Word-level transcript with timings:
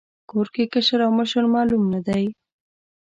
کور 0.29 0.47
کې 0.55 0.63
کشر 0.73 0.99
او 1.05 1.11
مشر 1.19 1.43
معلوم 1.55 1.83
نه 1.93 1.99
دی. 2.07 2.23